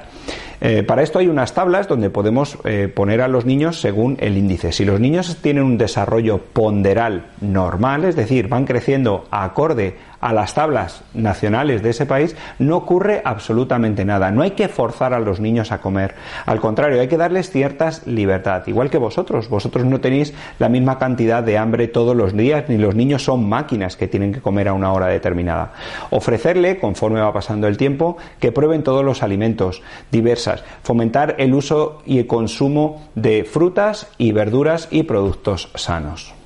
eh, 0.61 0.83
para 0.83 1.03
esto 1.03 1.19
hay 1.19 1.27
unas 1.27 1.53
tablas 1.53 1.87
donde 1.87 2.09
podemos 2.09 2.57
eh, 2.65 2.91
poner 2.93 3.21
a 3.21 3.27
los 3.27 3.45
niños 3.45 3.79
según 3.79 4.17
el 4.19 4.37
índice. 4.37 4.71
Si 4.71 4.83
los 4.83 4.99
niños 4.99 5.37
tienen 5.41 5.63
un 5.63 5.77
desarrollo 5.77 6.39
ponderal 6.39 7.27
normal, 7.39 8.03
es 8.03 8.15
decir, 8.15 8.47
van 8.49 8.65
creciendo 8.65 9.25
acorde 9.31 9.95
a 10.21 10.33
las 10.33 10.53
tablas 10.53 11.03
nacionales 11.13 11.81
de 11.81 11.91
ese 11.91 12.05
país, 12.05 12.35
no 12.59 12.77
ocurre 12.77 13.21
absolutamente 13.23 14.05
nada. 14.05 14.31
No 14.31 14.41
hay 14.41 14.51
que 14.51 14.67
forzar 14.67 15.13
a 15.13 15.19
los 15.19 15.39
niños 15.39 15.71
a 15.71 15.79
comer. 15.79 16.15
Al 16.45 16.59
contrario, 16.59 17.01
hay 17.01 17.07
que 17.07 17.17
darles 17.17 17.49
ciertas 17.49 18.05
libertad. 18.07 18.63
Igual 18.67 18.89
que 18.89 18.97
vosotros. 18.97 19.49
Vosotros 19.49 19.85
no 19.85 19.99
tenéis 20.01 20.33
la 20.59 20.69
misma 20.69 20.97
cantidad 20.97 21.43
de 21.43 21.57
hambre 21.57 21.87
todos 21.87 22.15
los 22.15 22.35
días, 22.35 22.65
ni 22.67 22.77
los 22.77 22.95
niños 22.95 23.23
son 23.23 23.47
máquinas 23.47 23.95
que 23.95 24.07
tienen 24.07 24.33
que 24.33 24.41
comer 24.41 24.67
a 24.67 24.73
una 24.73 24.91
hora 24.91 25.07
determinada. 25.07 25.73
Ofrecerle, 26.09 26.79
conforme 26.79 27.21
va 27.21 27.33
pasando 27.33 27.67
el 27.67 27.77
tiempo, 27.77 28.17
que 28.39 28.51
prueben 28.51 28.83
todos 28.83 29.03
los 29.03 29.23
alimentos 29.23 29.81
diversas. 30.11 30.63
Fomentar 30.83 31.35
el 31.37 31.53
uso 31.53 32.01
y 32.05 32.19
el 32.19 32.27
consumo 32.27 33.01
de 33.15 33.43
frutas 33.43 34.07
y 34.17 34.31
verduras 34.31 34.87
y 34.91 35.03
productos 35.03 35.69
sanos. 35.75 36.38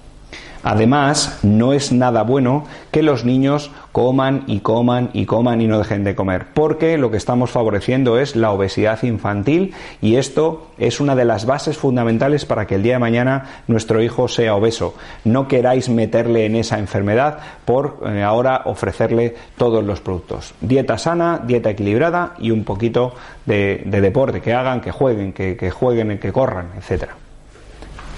Además, 0.64 1.40
no 1.44 1.74
es 1.74 1.92
nada 1.92 2.24
bueno 2.24 2.66
que 2.92 3.04
los 3.04 3.26
niños 3.26 3.70
coman 3.92 4.44
y 4.48 4.62
coman 4.62 5.10
y 5.14 5.26
coman 5.26 5.62
y 5.62 5.68
no 5.68 5.78
dejen 5.78 6.04
de 6.04 6.16
comer, 6.16 6.48
porque 6.54 6.98
lo 6.98 7.12
que 7.12 7.18
estamos 7.18 7.52
favoreciendo 7.52 8.18
es 8.18 8.36
la 8.36 8.52
obesidad 8.52 9.04
infantil 9.04 9.74
y 10.02 10.16
esto 10.16 10.68
es 10.78 11.00
una 11.00 11.16
de 11.16 11.26
las 11.26 11.46
bases 11.46 11.78
fundamentales 11.78 12.46
para 12.46 12.66
que 12.66 12.76
el 12.76 12.84
día 12.84 12.94
de 12.94 13.00
mañana 13.00 13.46
nuestro 13.68 14.02
hijo 14.02 14.28
sea 14.28 14.56
obeso. 14.56 14.96
No 15.26 15.48
queráis 15.48 15.90
meterle 15.90 16.46
en 16.46 16.56
esa 16.56 16.80
enfermedad 16.80 17.40
por 17.66 18.00
eh, 18.06 18.24
ahora 18.24 18.62
ofrecerle 18.66 19.36
todos 19.58 19.84
los 19.84 20.00
productos. 20.00 20.54
Dieta 20.62 20.98
sana, 20.98 21.42
dieta 21.46 21.70
equilibrada 21.70 22.34
y 22.40 22.52
un 22.52 22.64
poquito 22.64 23.14
de, 23.46 23.84
deporte, 23.86 24.42
que 24.42 24.54
hagan, 24.54 24.82
que 24.82 24.92
jueguen, 24.92 25.34
que, 25.34 25.58
que 25.58 25.70
jueguen, 25.72 26.18
que 26.18 26.32
corran, 26.32 26.70
etcétera. 26.78 27.23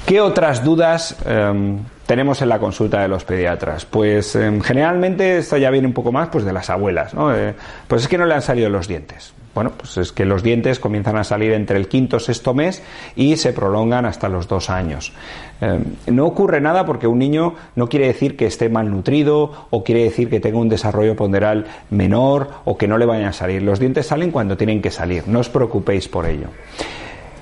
¿Qué 0.06 0.22
otras 0.22 0.64
dudas 0.64 1.16
em, 1.26 1.80
tenemos 2.06 2.40
en 2.44 2.50
la 2.50 2.60
consulta 2.60 3.02
de 3.02 3.08
los 3.08 3.24
pediatras? 3.24 3.86
Pues 3.86 4.36
em, 4.36 4.62
generalmente 4.62 5.40
esto 5.40 5.58
ya 5.58 5.72
viene 5.72 5.88
un 5.88 5.94
poco 5.94 6.12
más 6.12 6.30
pues 6.30 6.46
de 6.46 6.54
las 6.54 6.70
abuelas, 6.70 7.16
¿no? 7.16 7.36
Eh, 7.36 7.56
pues 7.88 8.04
es 8.04 8.08
que 8.08 8.20
no 8.20 8.28
le 8.28 8.36
han 8.36 8.44
salido 8.44 8.70
los 8.70 8.88
dientes. 8.88 9.34
Bueno, 9.56 9.72
pues 9.76 9.98
es 9.98 10.12
que 10.12 10.26
los 10.26 10.44
dientes 10.44 10.80
comienzan 10.80 11.18
a 11.18 11.24
salir 11.24 11.54
entre 11.54 11.78
el 11.78 11.88
quinto 11.88 12.20
sexto 12.20 12.54
mes 12.54 12.84
y 13.16 13.38
se 13.38 13.52
prolongan 13.52 14.06
hasta 14.06 14.30
los 14.30 14.48
dos 14.48 14.70
años. 14.70 15.12
Em, 15.60 15.84
no 16.06 16.28
ocurre 16.28 16.62
nada 16.62 16.86
porque 16.86 17.08
un 17.08 17.18
niño 17.18 17.56
no 17.76 17.90
quiere 17.90 18.06
decir 18.06 18.38
que 18.38 18.46
esté 18.46 18.70
malnutrido 18.70 19.68
o 19.72 19.84
quiere 19.84 20.04
decir 20.04 20.30
que 20.30 20.40
tenga 20.40 20.60
un 20.60 20.70
desarrollo 20.70 21.16
ponderal 21.16 21.66
menor 21.90 22.50
o 22.66 22.78
que 22.78 22.88
no 22.88 23.00
le 23.00 23.08
vayan 23.08 23.30
a 23.30 23.34
salir. 23.34 23.64
Los 23.64 23.80
dientes 23.80 24.06
salen 24.06 24.30
cuando 24.30 24.56
tienen 24.56 24.84
que 24.84 24.92
salir. 24.92 25.28
No 25.28 25.40
os 25.40 25.50
preocupéis 25.50 26.08
por 26.08 26.28
ello. 26.28 26.50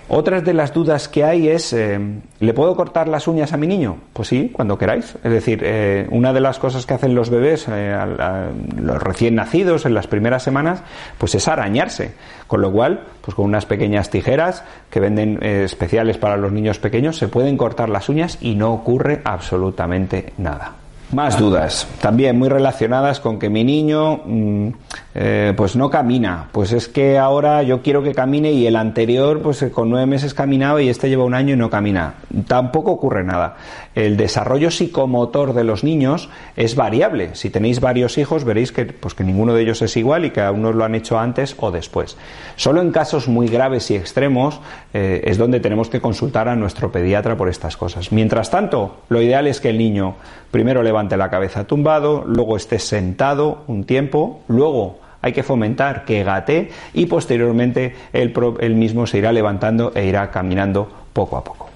Otras 0.09 0.43
de 0.43 0.53
las 0.53 0.73
dudas 0.73 1.07
que 1.07 1.23
hay 1.23 1.47
es, 1.47 1.71
eh, 1.73 1.99
¿le 2.39 2.53
puedo 2.53 2.75
cortar 2.75 3.07
las 3.07 3.27
uñas 3.27 3.53
a 3.53 3.57
mi 3.57 3.67
niño? 3.67 3.97
Pues 4.11 4.27
sí, 4.27 4.49
cuando 4.51 4.77
queráis. 4.77 5.15
Es 5.23 5.31
decir, 5.31 5.61
eh, 5.63 6.07
una 6.11 6.33
de 6.33 6.41
las 6.41 6.59
cosas 6.59 6.85
que 6.85 6.93
hacen 6.93 7.15
los 7.15 7.29
bebés, 7.29 7.65
eh, 7.69 7.97
los 8.81 9.01
recién 9.01 9.35
nacidos 9.35 9.85
en 9.85 9.93
las 9.93 10.07
primeras 10.07 10.43
semanas, 10.43 10.83
pues 11.17 11.35
es 11.35 11.47
arañarse. 11.47 12.11
Con 12.47 12.61
lo 12.61 12.71
cual, 12.71 13.05
pues 13.21 13.33
con 13.33 13.45
unas 13.45 13.65
pequeñas 13.65 14.09
tijeras 14.09 14.63
que 14.89 14.99
venden 14.99 15.41
especiales 15.41 16.17
para 16.17 16.37
los 16.37 16.51
niños 16.51 16.77
pequeños, 16.77 17.17
se 17.17 17.27
pueden 17.27 17.57
cortar 17.57 17.89
las 17.89 18.09
uñas 18.09 18.37
y 18.41 18.55
no 18.55 18.73
ocurre 18.73 19.21
absolutamente 19.23 20.33
nada. 20.37 20.82
Más 21.13 21.37
dudas, 21.37 21.87
también 22.01 22.39
muy 22.39 22.49
relacionadas 22.49 23.19
con 23.19 23.37
que 23.37 23.47
mi 23.47 23.63
niño 23.63 24.21
mm, 24.25 24.69
eh, 25.13 25.53
pues 25.55 25.75
no 25.75 25.91
camina. 25.91 26.49
Pues 26.51 26.71
es 26.71 26.87
que 26.87 27.19
ahora 27.19 27.61
yo 27.61 27.83
quiero 27.83 28.01
que 28.01 28.13
camine 28.13 28.51
y 28.51 28.65
el 28.65 28.75
anterior 28.75 29.41
pues 29.41 29.61
eh, 29.61 29.69
con 29.69 29.91
nueve 29.91 30.07
meses 30.07 30.33
caminaba 30.33 30.81
y 30.81 30.89
este 30.89 31.09
lleva 31.09 31.23
un 31.23 31.35
año 31.35 31.53
y 31.53 31.57
no 31.57 31.69
camina. 31.69 32.15
Tampoco 32.47 32.91
ocurre 32.91 33.23
nada. 33.23 33.57
El 33.93 34.17
desarrollo 34.17 34.71
psicomotor 34.71 35.53
de 35.53 35.63
los 35.63 35.83
niños 35.83 36.29
es 36.55 36.75
variable. 36.75 37.35
Si 37.35 37.51
tenéis 37.51 37.79
varios 37.79 38.17
hijos 38.17 38.43
veréis 38.43 38.71
que, 38.71 38.85
pues 38.85 39.13
que 39.13 39.23
ninguno 39.23 39.53
de 39.53 39.61
ellos 39.61 39.83
es 39.83 39.95
igual 39.97 40.25
y 40.25 40.31
que 40.31 40.41
a 40.41 40.51
unos 40.51 40.73
lo 40.73 40.83
han 40.83 40.95
hecho 40.95 41.19
antes 41.19 41.55
o 41.59 41.69
después. 41.69 42.17
Solo 42.55 42.81
en 42.81 42.91
casos 42.91 43.27
muy 43.27 43.47
graves 43.47 43.91
y 43.91 43.95
extremos 43.95 44.61
eh, 44.95 45.21
es 45.25 45.37
donde 45.37 45.59
tenemos 45.59 45.89
que 45.89 46.01
consultar 46.01 46.47
a 46.47 46.55
nuestro 46.55 46.91
pediatra 46.91 47.37
por 47.37 47.49
estas 47.49 47.77
cosas. 47.77 48.11
Mientras 48.11 48.49
tanto, 48.49 49.03
lo 49.09 49.21
ideal 49.21 49.45
es 49.45 49.61
que 49.61 49.69
el 49.69 49.77
niño 49.77 50.15
primero 50.49 50.81
levante 50.81 51.02
la 51.17 51.29
cabeza 51.29 51.65
tumbado, 51.65 52.23
luego 52.25 52.57
esté 52.57 52.79
sentado 52.79 53.63
un 53.67 53.83
tiempo, 53.83 54.41
luego 54.47 54.99
hay 55.21 55.31
que 55.31 55.43
fomentar 55.43 56.05
que 56.05 56.23
gate 56.23 56.69
y 56.93 57.05
posteriormente 57.05 57.95
él, 58.11 58.75
mismo 58.75 59.07
se 59.07 59.17
irá 59.17 59.31
levantando 59.31 59.91
e 59.95 60.05
irá 60.05 60.29
caminando 60.29 60.87
poco 61.13 61.37
a 61.37 61.43
poco. 61.43 61.72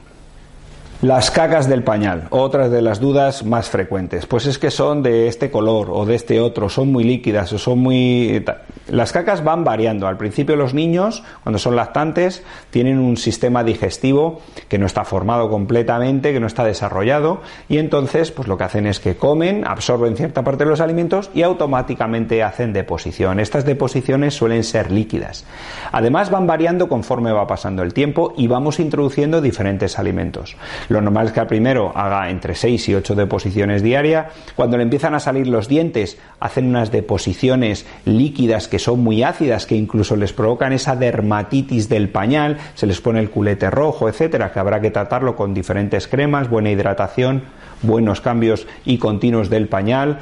Las 1.04 1.30
cacas 1.30 1.70
del 1.70 1.84
pañal, 1.84 2.24
otras 2.32 2.72
de 2.72 2.82
las 2.82 3.00
dudas 3.00 3.46
más 3.46 3.70
frecuentes. 3.70 4.26
Pues 4.26 4.48
es 4.48 4.58
que 4.58 4.72
son 4.72 5.04
de 5.04 5.28
este 5.28 5.52
color 5.52 5.90
o 5.92 6.08
de 6.08 6.16
este 6.16 6.40
otro, 6.40 6.70
son 6.70 6.92
muy 6.92 7.04
líquidas 7.04 7.54
o 7.54 7.60
son 7.60 7.78
muy... 7.78 8.44
Las 8.90 9.12
cacas 9.12 9.44
van 9.44 9.64
variando. 9.64 10.08
Al 10.08 10.18
principio 10.18 10.56
los 10.56 10.74
niños, 10.74 11.22
cuando 11.44 11.60
son 11.60 11.76
lactantes, 11.76 12.42
tienen 12.72 12.98
un 12.98 13.16
sistema 13.16 13.64
digestivo 13.64 14.42
que 14.70 14.80
no 14.80 14.88
está 14.88 15.06
formado 15.06 15.52
completamente, 15.52 16.34
que 16.34 16.40
no 16.40 16.48
está 16.48 16.64
desarrollado 16.64 17.42
y 17.70 17.78
entonces 17.78 18.32
pues 18.32 18.48
lo 18.48 18.58
que 18.58 18.64
hacen 18.64 18.88
es 18.88 19.00
que 19.00 19.18
comen, 19.18 19.68
absorben 19.68 20.18
cierta 20.18 20.44
parte 20.44 20.64
de 20.64 20.72
los 20.72 20.82
alimentos 20.82 21.30
y 21.36 21.44
automáticamente 21.44 22.42
hacen 22.42 22.74
deposición. 22.74 23.40
Estas 23.40 23.66
deposiciones 23.66 24.34
suelen 24.34 24.64
ser 24.64 24.90
líquidas. 24.90 25.46
Además 25.92 26.32
van 26.32 26.48
variando 26.48 26.90
conforme 26.90 27.32
va 27.32 27.46
pasando 27.46 27.84
el 27.84 27.94
tiempo 27.94 28.34
y 28.36 28.48
vamos 28.48 28.80
introduciendo 28.80 29.42
diferentes 29.42 30.00
alimentos. 30.00 30.56
Lo 30.90 31.02
normal 31.02 31.28
es 31.28 31.34
que 31.34 31.40
al 31.40 31.48
primero 31.48 31.92
haga 31.96 32.30
entre 32.30 32.56
6 32.56 32.90
y 32.90 32.96
8 32.96 33.16
deposiciones 33.16 33.82
diarias. 33.82 34.28
Cuando 34.56 34.78
le 34.78 34.84
empiezan 34.84 35.16
a 35.16 35.20
salir 35.20 35.48
los 35.48 35.68
dientes, 35.68 36.18
hacen 36.40 36.68
unas 36.68 36.92
deposiciones 36.92 37.86
líquidas 38.06 38.68
que 38.68 38.80
son 38.80 39.02
muy 39.02 39.24
ácidas, 39.24 39.66
que 39.66 39.76
incluso 39.76 40.16
les 40.16 40.34
provocan 40.34 40.74
esa 40.74 40.96
dermatitis 40.96 41.90
del 41.90 42.10
pañal, 42.10 42.58
se 42.76 42.88
les 42.88 43.02
pone 43.02 43.20
el 43.20 43.30
culete 43.30 43.70
rojo, 43.70 44.10
etcétera, 44.10 44.52
que 44.52 44.60
habrá 44.60 44.82
que 44.82 44.92
tratarlo 44.92 45.36
con 45.36 45.54
diferentes 45.54 46.08
cremas, 46.08 46.50
buena 46.50 46.72
hidratación, 46.72 47.44
buenos 47.82 48.22
cambios 48.22 48.68
y 48.86 48.98
continuos 48.98 49.50
del 49.50 49.68
pañal 49.68 50.20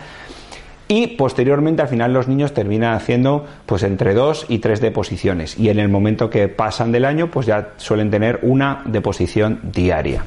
y 0.87 1.07
posteriormente 1.07 1.81
al 1.81 1.87
final 1.87 2.13
los 2.13 2.27
niños 2.27 2.53
terminan 2.53 2.93
haciendo 2.93 3.45
pues 3.65 3.83
entre 3.83 4.13
dos 4.13 4.45
y 4.49 4.59
tres 4.59 4.81
deposiciones 4.81 5.57
y 5.57 5.69
en 5.69 5.79
el 5.79 5.89
momento 5.89 6.29
que 6.29 6.47
pasan 6.47 6.91
del 6.91 7.05
año 7.05 7.31
pues 7.31 7.45
ya 7.45 7.69
suelen 7.77 8.11
tener 8.11 8.39
una 8.43 8.81
deposición 8.85 9.59
diaria. 9.63 10.23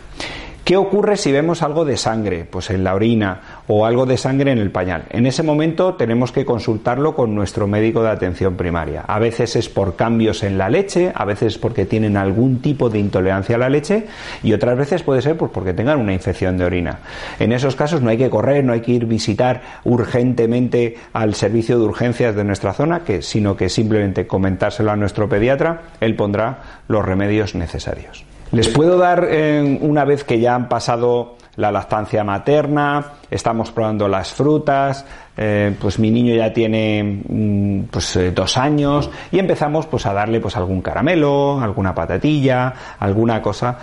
¿Qué 0.68 0.76
ocurre 0.76 1.16
si 1.16 1.32
vemos 1.32 1.62
algo 1.62 1.86
de 1.86 1.96
sangre, 1.96 2.44
pues 2.44 2.68
en 2.68 2.84
la 2.84 2.94
orina 2.94 3.62
o 3.68 3.86
algo 3.86 4.04
de 4.04 4.18
sangre 4.18 4.52
en 4.52 4.58
el 4.58 4.70
pañal? 4.70 5.06
En 5.08 5.24
ese 5.24 5.42
momento 5.42 5.94
tenemos 5.94 6.30
que 6.30 6.44
consultarlo 6.44 7.14
con 7.14 7.34
nuestro 7.34 7.66
médico 7.66 8.02
de 8.02 8.10
atención 8.10 8.54
primaria. 8.54 9.00
A 9.06 9.18
veces 9.18 9.56
es 9.56 9.70
por 9.70 9.96
cambios 9.96 10.42
en 10.42 10.58
la 10.58 10.68
leche, 10.68 11.10
a 11.14 11.24
veces 11.24 11.54
es 11.54 11.58
porque 11.58 11.86
tienen 11.86 12.18
algún 12.18 12.60
tipo 12.60 12.90
de 12.90 12.98
intolerancia 12.98 13.56
a 13.56 13.58
la 13.58 13.70
leche 13.70 14.08
y 14.42 14.52
otras 14.52 14.76
veces 14.76 15.02
puede 15.02 15.22
ser 15.22 15.38
pues 15.38 15.50
porque 15.54 15.72
tengan 15.72 16.00
una 16.00 16.12
infección 16.12 16.58
de 16.58 16.66
orina. 16.66 16.98
En 17.38 17.52
esos 17.52 17.74
casos 17.74 18.02
no 18.02 18.10
hay 18.10 18.18
que 18.18 18.28
correr, 18.28 18.62
no 18.62 18.74
hay 18.74 18.82
que 18.82 18.92
ir 18.92 19.06
visitar 19.06 19.62
urgentemente 19.84 20.98
al 21.14 21.34
servicio 21.34 21.78
de 21.78 21.86
urgencias 21.86 22.36
de 22.36 22.44
nuestra 22.44 22.74
zona, 22.74 23.00
sino 23.20 23.56
que 23.56 23.70
simplemente 23.70 24.26
comentárselo 24.26 24.90
a 24.90 24.96
nuestro 24.96 25.30
pediatra, 25.30 25.84
él 26.02 26.14
pondrá 26.14 26.82
los 26.88 27.02
remedios 27.02 27.54
necesarios. 27.54 28.27
Les 28.52 28.68
puedo 28.68 28.96
dar 28.96 29.26
eh, 29.28 29.78
una 29.82 30.04
vez 30.04 30.24
que 30.24 30.40
ya 30.40 30.54
han 30.54 30.68
pasado 30.68 31.36
la 31.56 31.72
lactancia 31.72 32.22
materna, 32.22 33.04
estamos 33.30 33.72
probando 33.72 34.08
las 34.08 34.32
frutas, 34.32 35.04
eh, 35.36 35.74
pues 35.80 35.98
mi 35.98 36.10
niño 36.10 36.34
ya 36.34 36.52
tiene 36.52 37.22
mm, 37.28 37.80
pues 37.90 38.16
eh, 38.16 38.30
dos 38.30 38.56
años 38.56 39.10
y 39.32 39.38
empezamos 39.40 39.86
pues 39.86 40.06
a 40.06 40.12
darle 40.12 40.40
pues 40.40 40.56
algún 40.56 40.80
caramelo, 40.80 41.60
alguna 41.60 41.94
patatilla, 41.94 42.72
alguna 43.00 43.42
cosa 43.42 43.76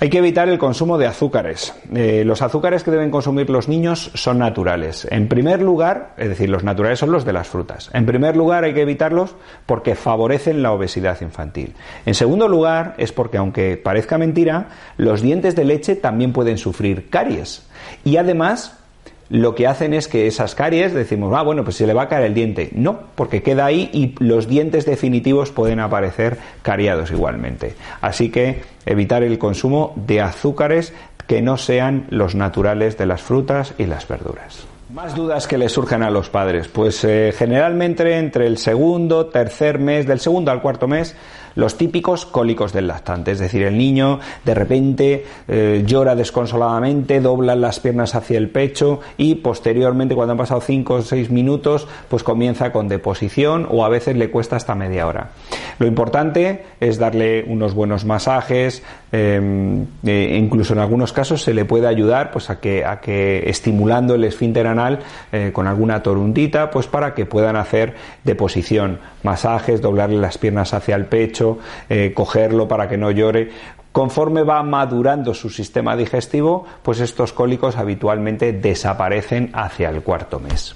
hay 0.00 0.10
que 0.10 0.18
evitar 0.18 0.48
el 0.48 0.58
consumo 0.58 0.98
de 0.98 1.06
azúcares. 1.06 1.74
Eh, 1.94 2.24
los 2.24 2.42
azúcares 2.42 2.82
que 2.82 2.90
deben 2.90 3.10
consumir 3.10 3.48
los 3.48 3.68
niños 3.68 4.10
son 4.14 4.38
naturales. 4.38 5.06
En 5.10 5.28
primer 5.28 5.62
lugar, 5.62 6.14
es 6.16 6.28
decir, 6.28 6.50
los 6.50 6.64
naturales 6.64 6.98
son 6.98 7.12
los 7.12 7.24
de 7.24 7.32
las 7.32 7.48
frutas. 7.48 7.90
En 7.92 8.04
primer 8.04 8.36
lugar, 8.36 8.64
hay 8.64 8.74
que 8.74 8.82
evitarlos 8.82 9.34
porque 9.66 9.94
favorecen 9.94 10.62
la 10.62 10.72
obesidad 10.72 11.20
infantil. 11.20 11.74
En 12.06 12.14
segundo 12.14 12.48
lugar, 12.48 12.94
es 12.98 13.12
porque, 13.12 13.38
aunque 13.38 13.76
parezca 13.76 14.18
mentira, 14.18 14.68
los 14.96 15.22
dientes 15.22 15.54
de 15.56 15.64
leche 15.64 15.96
también 15.96 16.32
pueden 16.32 16.58
sufrir 16.58 17.08
caries. 17.08 17.66
Y 18.04 18.16
además, 18.16 18.83
lo 19.30 19.54
que 19.54 19.66
hacen 19.66 19.94
es 19.94 20.08
que 20.08 20.26
esas 20.26 20.54
caries 20.54 20.92
decimos, 20.92 21.32
ah, 21.36 21.42
bueno, 21.42 21.64
pues 21.64 21.76
se 21.76 21.86
le 21.86 21.94
va 21.94 22.02
a 22.02 22.08
caer 22.08 22.24
el 22.24 22.34
diente. 22.34 22.70
No, 22.72 23.00
porque 23.14 23.42
queda 23.42 23.66
ahí 23.66 23.90
y 23.92 24.14
los 24.22 24.48
dientes 24.48 24.84
definitivos 24.86 25.50
pueden 25.50 25.80
aparecer 25.80 26.38
cariados 26.62 27.10
igualmente. 27.10 27.74
Así 28.00 28.30
que 28.30 28.62
evitar 28.86 29.22
el 29.22 29.38
consumo 29.38 29.92
de 29.96 30.20
azúcares 30.20 30.92
que 31.26 31.42
no 31.42 31.56
sean 31.56 32.06
los 32.10 32.34
naturales 32.34 32.98
de 32.98 33.06
las 33.06 33.22
frutas 33.22 33.74
y 33.78 33.86
las 33.86 34.06
verduras. 34.06 34.66
Más 34.92 35.14
dudas 35.16 35.48
que 35.48 35.58
le 35.58 35.68
surgen 35.68 36.02
a 36.02 36.10
los 36.10 36.28
padres. 36.28 36.68
Pues 36.68 37.02
eh, 37.04 37.34
generalmente 37.36 38.16
entre 38.18 38.46
el 38.46 38.58
segundo, 38.58 39.26
tercer 39.26 39.78
mes, 39.78 40.06
del 40.06 40.20
segundo 40.20 40.50
al 40.50 40.60
cuarto 40.60 40.86
mes, 40.86 41.16
los 41.54 41.76
típicos 41.76 42.26
cólicos 42.26 42.72
del 42.72 42.86
lactante, 42.86 43.32
es 43.32 43.38
decir, 43.38 43.62
el 43.62 43.78
niño 43.78 44.20
de 44.44 44.54
repente 44.54 45.24
eh, 45.48 45.82
llora 45.86 46.14
desconsoladamente, 46.14 47.20
dobla 47.20 47.54
las 47.56 47.80
piernas 47.80 48.14
hacia 48.14 48.38
el 48.38 48.48
pecho 48.50 49.00
y 49.16 49.36
posteriormente, 49.36 50.14
cuando 50.14 50.32
han 50.32 50.38
pasado 50.38 50.60
5 50.60 50.94
o 50.94 51.02
6 51.02 51.30
minutos, 51.30 51.86
pues 52.08 52.22
comienza 52.22 52.72
con 52.72 52.88
deposición 52.88 53.66
o 53.70 53.84
a 53.84 53.88
veces 53.88 54.16
le 54.16 54.30
cuesta 54.30 54.56
hasta 54.56 54.74
media 54.74 55.06
hora. 55.06 55.30
Lo 55.78 55.86
importante 55.86 56.64
es 56.80 56.98
darle 56.98 57.44
unos 57.46 57.74
buenos 57.74 58.04
masajes, 58.04 58.82
em, 59.14 59.86
e 60.04 60.36
incluso 60.36 60.72
en 60.72 60.80
algunos 60.80 61.12
casos 61.12 61.42
se 61.42 61.54
le 61.54 61.64
puede 61.64 61.86
ayudar 61.86 62.32
pues 62.32 62.50
a 62.50 62.58
que, 62.58 62.84
a 62.84 63.00
que 63.00 63.48
estimulando 63.48 64.16
el 64.16 64.24
esfínter 64.24 64.66
anal 64.66 64.98
eh, 65.30 65.50
con 65.52 65.68
alguna 65.68 66.02
torundita, 66.02 66.70
pues 66.70 66.88
para 66.88 67.14
que 67.14 67.24
puedan 67.24 67.54
hacer 67.54 67.94
deposición, 68.24 68.98
masajes, 69.22 69.80
doblarle 69.80 70.18
las 70.18 70.38
piernas 70.38 70.74
hacia 70.74 70.96
el 70.96 71.06
pecho, 71.06 71.58
eh, 71.88 72.12
cogerlo 72.14 72.66
para 72.66 72.88
que 72.88 72.96
no 72.96 73.10
llore. 73.12 73.50
Conforme 73.92 74.42
va 74.42 74.60
madurando 74.64 75.34
su 75.34 75.50
sistema 75.50 75.94
digestivo, 75.96 76.66
pues 76.82 76.98
estos 76.98 77.32
cólicos 77.32 77.76
habitualmente 77.76 78.52
desaparecen 78.52 79.50
hacia 79.52 79.90
el 79.90 80.02
cuarto 80.02 80.40
mes. 80.40 80.74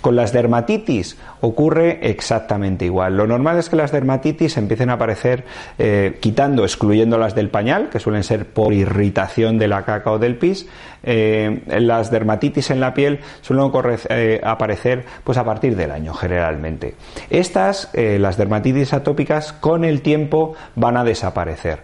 Con 0.00 0.16
las 0.16 0.32
dermatitis 0.32 1.16
ocurre 1.40 1.98
exactamente 2.02 2.84
igual. 2.84 3.16
Lo 3.16 3.26
normal 3.26 3.58
es 3.58 3.68
que 3.68 3.76
las 3.76 3.92
dermatitis 3.92 4.56
empiecen 4.56 4.90
a 4.90 4.94
aparecer 4.94 5.44
eh, 5.78 6.18
quitando, 6.20 6.64
excluyendo 6.64 7.18
las 7.18 7.34
del 7.34 7.50
pañal, 7.50 7.88
que 7.90 7.98
suelen 7.98 8.24
ser 8.24 8.46
por 8.46 8.72
irritación 8.72 9.58
de 9.58 9.68
la 9.68 9.84
caca 9.84 10.12
o 10.12 10.18
del 10.18 10.36
pis. 10.36 10.66
Eh, 11.02 11.62
las 11.66 12.10
dermatitis 12.10 12.70
en 12.70 12.80
la 12.80 12.92
piel 12.92 13.20
suelen 13.40 13.70
eh, 14.08 14.40
aparecer 14.42 15.04
pues 15.24 15.38
a 15.38 15.44
partir 15.44 15.76
del 15.76 15.90
año 15.90 16.12
generalmente. 16.14 16.94
Estas, 17.30 17.90
las 17.94 18.36
dermatitis 18.36 18.92
atópicas, 18.92 19.52
con 19.52 19.84
el 19.84 20.02
tiempo 20.02 20.54
van 20.74 20.96
a 20.96 21.04
desaparecer. 21.04 21.80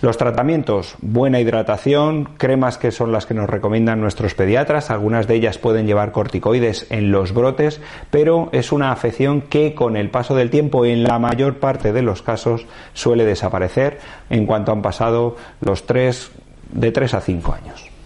Los 0.00 0.16
tratamientos, 0.16 0.94
buena 1.00 1.40
hidratación, 1.40 2.28
cremas 2.36 2.78
que 2.78 2.92
son 2.92 3.10
las 3.10 3.26
que 3.26 3.34
nos 3.34 3.50
recomiendan 3.50 4.00
nuestros 4.00 4.34
pediatras, 4.34 4.90
algunas 4.90 5.26
de 5.26 5.34
ellas 5.34 5.58
pueden 5.58 5.88
llevar 5.88 6.12
corticoides 6.12 6.86
en 6.90 7.10
los 7.10 7.34
brotes, 7.34 7.80
pero 8.12 8.48
es 8.52 8.70
una 8.70 8.92
afección 8.92 9.40
que 9.40 9.74
con 9.74 9.96
el 9.96 10.10
paso 10.10 10.36
del 10.36 10.50
tiempo 10.50 10.86
en 10.86 11.02
la 11.02 11.18
mayor 11.18 11.56
parte 11.56 11.92
de 11.92 12.02
los 12.02 12.22
casos 12.22 12.66
suele 12.94 13.24
desaparecer 13.24 13.98
en 14.30 14.46
cuanto 14.46 14.70
han 14.70 14.82
pasado 14.82 15.34
los 15.60 15.84
tres, 15.84 16.30
de 16.70 16.92
3 16.92 17.14
a 17.14 17.20
5 17.20 17.52
años. 17.52 17.97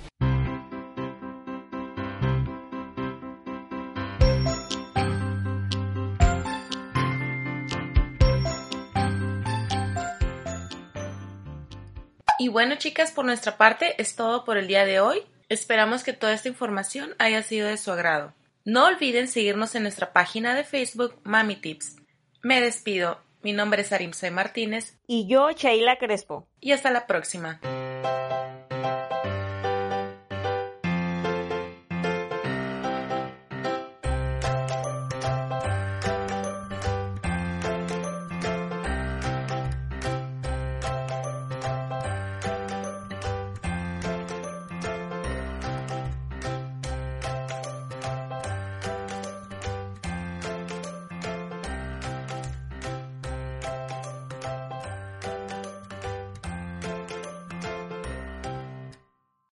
Bueno, 12.72 12.80
chicas, 12.80 13.12
por 13.12 13.26
nuestra 13.26 13.58
parte 13.58 14.00
es 14.00 14.16
todo 14.16 14.46
por 14.46 14.56
el 14.56 14.66
día 14.66 14.87
de 14.87 14.98
hoy. 14.98 15.20
Esperamos 15.50 16.04
que 16.04 16.14
toda 16.14 16.32
esta 16.32 16.48
información 16.48 17.14
haya 17.18 17.42
sido 17.42 17.68
de 17.68 17.76
su 17.76 17.92
agrado. 17.92 18.32
No 18.64 18.87
olviden 18.87 19.28
seguirnos 19.28 19.74
en 19.74 19.82
nuestra 19.82 20.14
página 20.14 20.54
de 20.54 20.64
Facebook 20.64 21.20
Mami 21.22 21.56
Tips. 21.56 21.96
Me 22.40 22.62
despido. 22.62 23.20
Mi 23.42 23.52
nombre 23.52 23.82
es 23.82 23.92
Arimsoy 23.92 24.30
Martínez. 24.30 24.96
Y 25.06 25.26
yo, 25.28 25.50
Sheila 25.50 25.98
Crespo. 25.98 26.48
Y 26.61 26.72
hasta 26.72 26.90
la 26.90 27.06
próxima. 27.06 27.61